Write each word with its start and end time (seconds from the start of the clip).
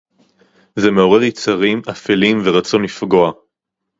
זה 0.75 0.91
מעורר 0.91 1.23
יצרים 1.23 1.81
אפלים 1.91 2.37
ורצון 2.45 2.83
לפגוע 2.83 3.31